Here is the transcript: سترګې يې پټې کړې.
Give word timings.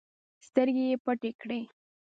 سترګې 0.47 0.83
يې 0.89 0.97
پټې 1.05 1.31
کړې. 1.41 1.61